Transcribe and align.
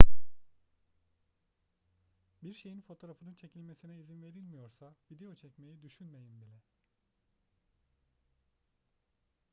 bir 2.43 2.53
şeyin 2.53 2.81
fotoğrafının 2.81 3.33
çekilmesine 3.33 3.97
izin 3.97 4.21
verilmiyorsa 4.21 4.95
video 5.11 5.35
çekmeyi 5.35 5.81
düşünmeyin 5.81 6.41
bile 6.41 6.61